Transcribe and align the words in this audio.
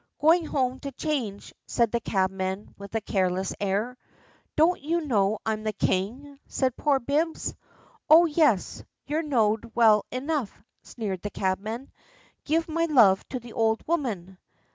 "Going 0.19 0.47
home 0.47 0.79
to 0.79 0.91
change," 0.93 1.53
said 1.67 1.91
the 1.91 1.99
cabman, 1.99 2.73
with 2.75 2.95
a 2.95 3.01
careless 3.01 3.53
air. 3.59 3.95
"Don't 4.55 4.81
you 4.81 5.01
know 5.01 5.37
I'm 5.45 5.61
the 5.61 5.73
king?" 5.73 6.39
said 6.47 6.75
poor 6.75 6.99
Bibbs. 6.99 7.53
"Oh, 8.09 8.25
yes, 8.25 8.83
you're 9.05 9.21
know'd 9.21 9.75
well 9.75 10.07
enough," 10.11 10.63
sneered 10.81 11.21
the 11.21 11.29
cabman; 11.29 11.91
"give 12.45 12.67
my 12.67 12.85
love 12.85 13.23
to 13.29 13.39
the 13.39 13.53
old 13.53 13.87
woman." 13.87 14.39